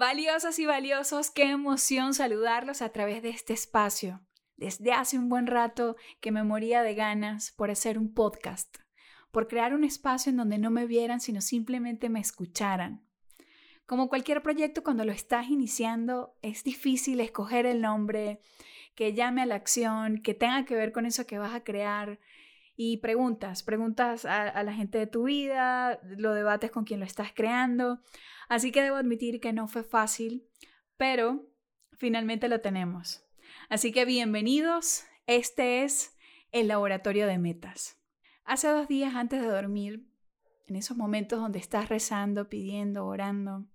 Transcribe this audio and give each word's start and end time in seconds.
Valiosas 0.00 0.58
y 0.58 0.64
valiosos, 0.64 1.30
qué 1.30 1.42
emoción 1.50 2.14
saludarlos 2.14 2.80
a 2.80 2.88
través 2.88 3.22
de 3.22 3.28
este 3.28 3.52
espacio. 3.52 4.22
Desde 4.56 4.92
hace 4.92 5.18
un 5.18 5.28
buen 5.28 5.46
rato 5.46 5.94
que 6.22 6.32
me 6.32 6.42
moría 6.42 6.82
de 6.82 6.94
ganas 6.94 7.52
por 7.52 7.70
hacer 7.70 7.98
un 7.98 8.14
podcast, 8.14 8.78
por 9.30 9.46
crear 9.46 9.74
un 9.74 9.84
espacio 9.84 10.30
en 10.30 10.38
donde 10.38 10.56
no 10.56 10.70
me 10.70 10.86
vieran, 10.86 11.20
sino 11.20 11.42
simplemente 11.42 12.08
me 12.08 12.18
escucharan. 12.18 13.04
Como 13.84 14.08
cualquier 14.08 14.40
proyecto, 14.40 14.82
cuando 14.82 15.04
lo 15.04 15.12
estás 15.12 15.50
iniciando, 15.50 16.34
es 16.40 16.64
difícil 16.64 17.20
escoger 17.20 17.66
el 17.66 17.82
nombre 17.82 18.40
que 18.94 19.12
llame 19.12 19.42
a 19.42 19.46
la 19.46 19.56
acción, 19.56 20.22
que 20.22 20.32
tenga 20.32 20.64
que 20.64 20.76
ver 20.76 20.92
con 20.92 21.04
eso 21.04 21.26
que 21.26 21.38
vas 21.38 21.52
a 21.52 21.62
crear. 21.62 22.20
Y 22.82 22.96
preguntas, 22.96 23.62
preguntas 23.62 24.24
a, 24.24 24.62
la 24.62 24.72
gente 24.72 24.96
de 24.96 25.06
tu 25.06 25.24
vida, 25.24 26.00
lo 26.16 26.32
debates 26.32 26.70
con 26.70 26.84
quien 26.84 26.98
lo 26.98 27.04
estás 27.04 27.30
creando. 27.34 28.00
Así 28.48 28.72
que 28.72 28.80
debo 28.80 28.96
admitir 28.96 29.38
que 29.38 29.52
no 29.52 29.68
fue 29.68 29.84
fácil, 29.84 30.48
pero 30.96 31.46
finalmente 31.98 32.48
lo 32.48 32.62
tenemos. 32.62 33.22
Así 33.68 33.92
que 33.92 34.06
bienvenidos, 34.06 35.04
este 35.26 35.82
es 35.82 36.16
el 36.52 36.68
laboratorio 36.68 37.26
de 37.26 37.36
metas. 37.36 38.00
Hace 38.44 38.68
dos 38.68 38.88
días 38.88 39.14
antes 39.14 39.42
de 39.42 39.48
dormir, 39.48 40.08
en 40.66 40.76
esos 40.76 40.96
momentos 40.96 41.38
donde 41.38 41.58
estás 41.58 41.90
rezando, 41.90 42.48
pidiendo, 42.48 43.04
orando, 43.04 43.66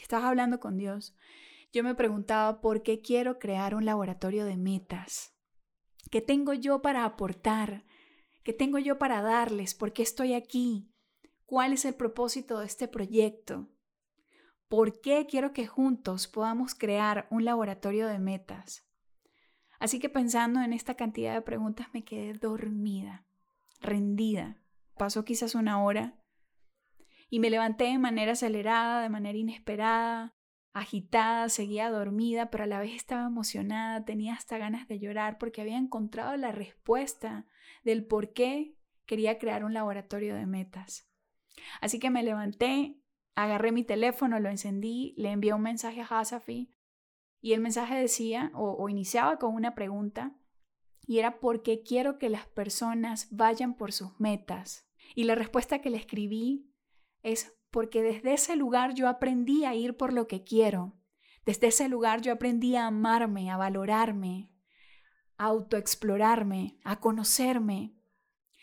estás 0.00 0.24
hablando 0.24 0.58
con 0.58 0.78
Dios, 0.78 1.14
yo 1.72 1.84
me 1.84 1.94
preguntaba 1.94 2.60
por 2.60 2.82
qué 2.82 3.00
quiero 3.00 3.38
crear 3.38 3.76
un 3.76 3.84
laboratorio 3.84 4.44
de 4.46 4.56
metas. 4.56 5.32
¿Qué 6.10 6.20
tengo 6.20 6.54
yo 6.54 6.82
para 6.82 7.04
aportar? 7.04 7.84
¿Qué 8.46 8.52
tengo 8.52 8.78
yo 8.78 8.96
para 8.96 9.22
darles? 9.22 9.74
¿Por 9.74 9.92
qué 9.92 10.04
estoy 10.04 10.32
aquí? 10.32 10.88
¿Cuál 11.46 11.72
es 11.72 11.84
el 11.84 11.96
propósito 11.96 12.60
de 12.60 12.66
este 12.66 12.86
proyecto? 12.86 13.68
¿Por 14.68 15.00
qué 15.00 15.26
quiero 15.28 15.52
que 15.52 15.66
juntos 15.66 16.28
podamos 16.28 16.76
crear 16.76 17.26
un 17.32 17.44
laboratorio 17.44 18.06
de 18.06 18.20
metas? 18.20 18.86
Así 19.80 19.98
que 19.98 20.08
pensando 20.08 20.60
en 20.60 20.72
esta 20.72 20.94
cantidad 20.94 21.34
de 21.34 21.42
preguntas 21.42 21.88
me 21.92 22.04
quedé 22.04 22.34
dormida, 22.34 23.26
rendida. 23.80 24.62
Pasó 24.96 25.24
quizás 25.24 25.56
una 25.56 25.82
hora 25.82 26.22
y 27.28 27.40
me 27.40 27.50
levanté 27.50 27.86
de 27.86 27.98
manera 27.98 28.30
acelerada, 28.30 29.02
de 29.02 29.08
manera 29.08 29.36
inesperada, 29.36 30.35
agitada, 30.78 31.48
seguía 31.48 31.90
dormida, 31.90 32.50
pero 32.50 32.64
a 32.64 32.66
la 32.66 32.80
vez 32.80 32.94
estaba 32.94 33.26
emocionada, 33.26 34.04
tenía 34.04 34.34
hasta 34.34 34.58
ganas 34.58 34.88
de 34.88 34.98
llorar 34.98 35.38
porque 35.38 35.60
había 35.60 35.78
encontrado 35.78 36.36
la 36.36 36.52
respuesta 36.52 37.46
del 37.84 38.04
por 38.04 38.32
qué 38.32 38.76
quería 39.06 39.38
crear 39.38 39.64
un 39.64 39.74
laboratorio 39.74 40.34
de 40.34 40.46
metas. 40.46 41.08
Así 41.80 41.98
que 41.98 42.10
me 42.10 42.22
levanté, 42.22 43.00
Agarré 43.36 43.70
mi 43.70 43.84
teléfono, 43.84 44.40
lo 44.40 44.48
encendí, 44.48 45.14
le 45.18 45.30
envié 45.30 45.52
un 45.52 45.60
mensaje 45.60 46.00
a 46.00 46.06
Hasafi 46.06 46.70
y 47.42 47.52
el 47.52 47.60
mensaje 47.60 47.94
decía 47.94 48.50
o, 48.54 48.88
iniciaba 48.88 49.38
con 49.38 49.54
una 49.54 49.74
pregunta 49.74 50.34
y 51.06 51.18
era 51.18 51.38
¿por 51.38 51.62
qué 51.62 51.82
quiero 51.82 52.18
que 52.18 52.30
las 52.30 52.46
personas 52.46 53.28
vayan 53.30 53.76
por 53.76 53.92
sus 53.92 54.18
metas? 54.18 54.88
Y 55.14 55.24
la 55.24 55.34
respuesta 55.34 55.80
que 55.80 55.90
le 55.90 55.98
escribí 55.98 56.72
es 57.22 57.55
porque 57.76 58.02
desde 58.02 58.32
ese 58.32 58.56
lugar 58.56 58.94
yo 58.94 59.06
aprendí 59.06 59.66
a 59.66 59.74
ir 59.74 59.98
por 59.98 60.14
lo 60.14 60.26
que 60.26 60.42
quiero. 60.42 60.96
Desde 61.44 61.66
ese 61.66 61.90
lugar 61.90 62.22
yo 62.22 62.32
aprendí 62.32 62.74
a 62.74 62.86
amarme, 62.86 63.50
a 63.50 63.58
valorarme, 63.58 64.50
a 65.36 65.44
autoexplorarme, 65.44 66.78
a 66.84 67.00
conocerme. 67.00 67.94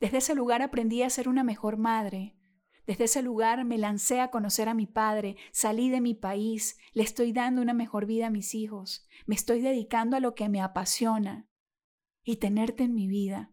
Desde 0.00 0.16
ese 0.16 0.34
lugar 0.34 0.62
aprendí 0.62 1.02
a 1.02 1.10
ser 1.10 1.28
una 1.28 1.44
mejor 1.44 1.76
madre, 1.76 2.38
desde 2.86 3.04
ese 3.04 3.20
lugar 3.20 3.66
me 3.66 3.76
lancé 3.76 4.22
a 4.22 4.30
conocer 4.30 4.70
a 4.70 4.74
mi 4.74 4.86
padre, 4.86 5.36
salí 5.52 5.90
de 5.90 6.00
mi 6.00 6.14
país, 6.14 6.78
le 6.94 7.02
estoy 7.02 7.34
dando 7.34 7.60
una 7.60 7.74
mejor 7.74 8.06
vida 8.06 8.28
a 8.28 8.30
mis 8.30 8.54
hijos, 8.54 9.06
me 9.26 9.34
estoy 9.34 9.60
dedicando 9.60 10.16
a 10.16 10.20
lo 10.20 10.34
que 10.34 10.48
me 10.48 10.62
apasiona 10.62 11.46
y 12.22 12.36
tenerte 12.36 12.84
en 12.84 12.94
mi 12.94 13.06
vida. 13.06 13.52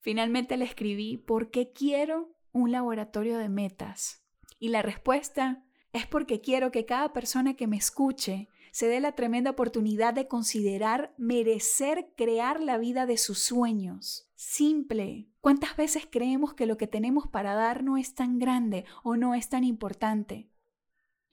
Finalmente 0.00 0.56
le 0.56 0.64
escribí, 0.64 1.18
¿por 1.18 1.52
qué 1.52 1.70
quiero 1.70 2.34
un 2.50 2.72
laboratorio 2.72 3.38
de 3.38 3.48
metas? 3.48 4.20
Y 4.60 4.68
la 4.68 4.82
respuesta 4.82 5.64
es 5.92 6.06
porque 6.06 6.40
quiero 6.40 6.70
que 6.70 6.86
cada 6.86 7.12
persona 7.12 7.54
que 7.54 7.66
me 7.66 7.78
escuche 7.78 8.48
se 8.70 8.86
dé 8.86 9.00
la 9.00 9.12
tremenda 9.12 9.50
oportunidad 9.50 10.14
de 10.14 10.28
considerar 10.28 11.12
merecer 11.16 12.12
crear 12.16 12.60
la 12.60 12.78
vida 12.78 13.06
de 13.06 13.16
sus 13.16 13.40
sueños. 13.40 14.30
Simple. 14.36 15.28
¿Cuántas 15.40 15.76
veces 15.76 16.06
creemos 16.08 16.54
que 16.54 16.66
lo 16.66 16.76
que 16.76 16.86
tenemos 16.86 17.26
para 17.26 17.54
dar 17.54 17.82
no 17.82 17.96
es 17.96 18.14
tan 18.14 18.38
grande 18.38 18.84
o 19.02 19.16
no 19.16 19.34
es 19.34 19.48
tan 19.48 19.64
importante? 19.64 20.50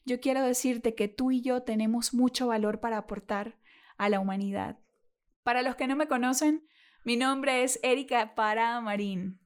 Yo 0.05 0.19
quiero 0.19 0.41
decirte 0.41 0.95
que 0.95 1.09
tú 1.09 1.31
y 1.31 1.41
yo 1.41 1.63
tenemos 1.63 2.13
mucho 2.13 2.47
valor 2.47 2.79
para 2.79 2.97
aportar 2.97 3.59
a 3.97 4.09
la 4.09 4.19
humanidad. 4.19 4.79
Para 5.44 5.61
los 5.61 5.75
que 5.75 5.88
no 5.88 5.95
me 5.95 6.07
conocen, 6.07 6.65
mi 7.03 7.17
nombre 7.17 7.63
es 7.63 7.79
Erika 7.83 8.33
Parada 8.33 8.81
Marín. 8.81 9.39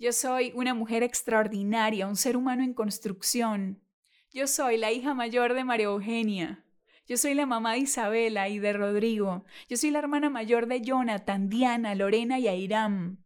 Yo 0.00 0.12
soy 0.12 0.50
una 0.54 0.72
mujer 0.72 1.02
extraordinaria, 1.02 2.06
un 2.06 2.16
ser 2.16 2.38
humano 2.38 2.64
en 2.64 2.72
construcción. 2.72 3.82
Yo 4.32 4.46
soy 4.46 4.78
la 4.78 4.90
hija 4.92 5.12
mayor 5.12 5.52
de 5.52 5.62
María 5.62 5.86
Eugenia. 5.88 6.64
Yo 7.06 7.18
soy 7.18 7.34
la 7.34 7.44
mamá 7.44 7.74
de 7.74 7.80
Isabela 7.80 8.48
y 8.48 8.58
de 8.58 8.72
Rodrigo. 8.72 9.44
Yo 9.68 9.76
soy 9.76 9.90
la 9.90 9.98
hermana 9.98 10.30
mayor 10.30 10.68
de 10.68 10.80
Jonathan, 10.80 11.50
Diana, 11.50 11.94
Lorena 11.94 12.38
y 12.38 12.48
Airam. 12.48 13.22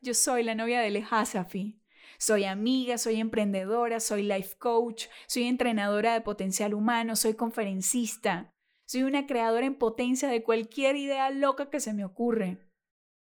Yo 0.00 0.14
soy 0.14 0.44
la 0.44 0.54
novia 0.54 0.80
de 0.80 0.90
Lehasafi. 0.90 1.82
Soy 2.18 2.44
amiga, 2.44 2.98
soy 2.98 3.18
emprendedora, 3.18 3.98
soy 3.98 4.22
life 4.22 4.56
coach, 4.58 5.06
soy 5.26 5.42
entrenadora 5.42 6.14
de 6.14 6.20
potencial 6.20 6.72
humano, 6.72 7.16
soy 7.16 7.34
conferencista. 7.34 8.54
Soy 8.86 9.02
una 9.02 9.26
creadora 9.26 9.66
en 9.66 9.74
potencia 9.74 10.28
de 10.28 10.44
cualquier 10.44 10.94
idea 10.94 11.30
loca 11.30 11.68
que 11.68 11.80
se 11.80 11.92
me 11.92 12.04
ocurre. 12.04 12.58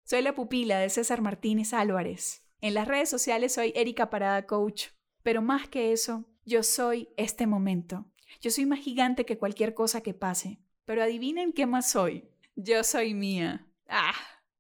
Soy 0.03 0.24
la 0.24 0.34
pupila 0.34 0.80
de 0.80 0.90
César 0.90 1.22
Martínez 1.22 1.74
Álvarez. 1.74 2.47
En 2.62 2.73
las 2.73 2.88
redes 2.88 3.09
sociales 3.09 3.53
soy 3.53 3.72
Erika 3.75 4.09
Parada 4.09 4.45
Coach, 4.45 4.88
pero 5.23 5.41
más 5.41 5.68
que 5.68 5.91
eso, 5.91 6.25
yo 6.45 6.63
soy 6.63 7.09
este 7.18 7.45
momento. 7.45 8.06
Yo 8.41 8.51
soy 8.51 8.66
más 8.66 8.79
gigante 8.79 9.25
que 9.25 9.38
cualquier 9.38 9.73
cosa 9.73 10.01
que 10.01 10.13
pase. 10.13 10.59
Pero 10.85 11.03
adivinen 11.03 11.53
qué 11.53 11.66
más 11.66 11.91
soy. 11.91 12.29
Yo 12.56 12.84
soy 12.84 13.13
mía. 13.13 13.68
Ah. 13.88 14.16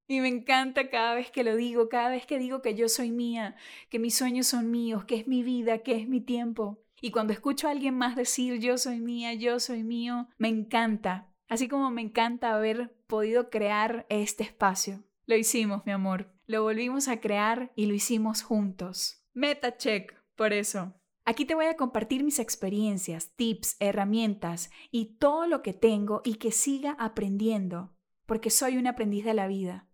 Y 0.07 0.19
me 0.21 0.27
encanta 0.27 0.89
cada 0.89 1.15
vez 1.15 1.31
que 1.31 1.43
lo 1.43 1.55
digo, 1.55 1.89
cada 1.89 2.09
vez 2.09 2.25
que 2.25 2.37
digo 2.37 2.61
que 2.61 2.75
yo 2.75 2.87
soy 2.87 3.11
mía, 3.11 3.55
que 3.89 3.99
mis 3.99 4.15
sueños 4.15 4.47
son 4.47 4.71
míos, 4.71 5.05
que 5.05 5.15
es 5.15 5.27
mi 5.27 5.43
vida, 5.43 5.79
que 5.79 5.95
es 5.95 6.07
mi 6.07 6.21
tiempo. 6.21 6.83
Y 7.01 7.11
cuando 7.11 7.33
escucho 7.33 7.67
a 7.67 7.71
alguien 7.71 7.95
más 7.95 8.15
decir 8.15 8.59
yo 8.59 8.77
soy 8.77 8.99
mía, 8.99 9.33
yo 9.33 9.59
soy 9.59 9.83
mío, 9.83 10.27
me 10.37 10.47
encanta. 10.47 11.29
Así 11.49 11.67
como 11.67 11.91
me 11.91 12.01
encanta 12.01 12.53
haber 12.53 12.93
podido 13.07 13.49
crear 13.49 14.05
este 14.09 14.43
espacio. 14.43 15.03
Lo 15.25 15.35
hicimos, 15.35 15.85
mi 15.85 15.91
amor. 15.91 16.36
Lo 16.47 16.63
volvimos 16.63 17.09
a 17.09 17.19
crear 17.19 17.73
y 17.75 17.87
lo 17.87 17.93
hicimos 17.93 18.41
juntos. 18.41 19.21
Meta 19.33 19.75
check, 19.75 20.13
por 20.37 20.53
eso. 20.53 20.93
Aquí 21.25 21.43
te 21.43 21.55
voy 21.55 21.65
a 21.65 21.75
compartir 21.75 22.23
mis 22.23 22.39
experiencias, 22.39 23.35
tips, 23.35 23.75
herramientas 23.81 24.71
y 24.89 25.17
todo 25.17 25.45
lo 25.45 25.61
que 25.61 25.73
tengo 25.73 26.21
y 26.23 26.35
que 26.35 26.53
siga 26.53 26.95
aprendiendo, 26.99 27.93
porque 28.25 28.49
soy 28.49 28.77
un 28.77 28.87
aprendiz 28.87 29.25
de 29.25 29.33
la 29.33 29.47
vida. 29.47 29.89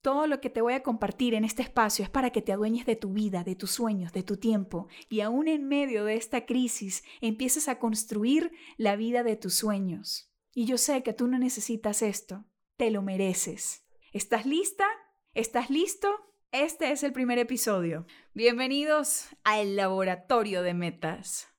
Todo 0.00 0.28
lo 0.28 0.40
que 0.40 0.48
te 0.48 0.60
voy 0.60 0.74
a 0.74 0.84
compartir 0.84 1.34
en 1.34 1.44
este 1.44 1.62
espacio 1.62 2.04
es 2.04 2.08
para 2.08 2.30
que 2.30 2.40
te 2.40 2.52
adueñes 2.52 2.86
de 2.86 2.94
tu 2.94 3.12
vida, 3.12 3.42
de 3.42 3.56
tus 3.56 3.72
sueños, 3.72 4.12
de 4.12 4.22
tu 4.22 4.36
tiempo 4.36 4.86
y 5.08 5.22
aún 5.22 5.48
en 5.48 5.66
medio 5.66 6.04
de 6.04 6.14
esta 6.14 6.46
crisis 6.46 7.02
empieces 7.20 7.66
a 7.66 7.80
construir 7.80 8.52
la 8.76 8.94
vida 8.94 9.24
de 9.24 9.34
tus 9.34 9.54
sueños. 9.54 10.32
Y 10.54 10.66
yo 10.66 10.78
sé 10.78 11.02
que 11.02 11.12
tú 11.12 11.26
no 11.26 11.40
necesitas 11.40 12.00
esto, 12.00 12.44
te 12.76 12.92
lo 12.92 13.02
mereces. 13.02 13.84
¿Estás 14.12 14.46
lista? 14.46 14.86
¿Estás 15.36 15.68
listo? 15.68 16.08
Este 16.50 16.92
es 16.92 17.02
el 17.02 17.12
primer 17.12 17.38
episodio. 17.38 18.06
Bienvenidos 18.32 19.26
al 19.44 19.76
laboratorio 19.76 20.62
de 20.62 20.72
metas. 20.72 21.54